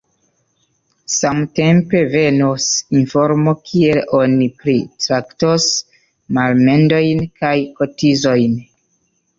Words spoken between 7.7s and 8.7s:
kotizojn.